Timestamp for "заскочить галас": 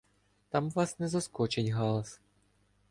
1.07-2.19